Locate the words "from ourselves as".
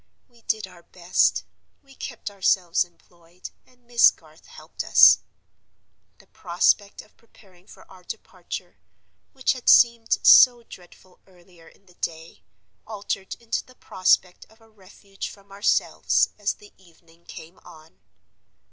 15.29-16.55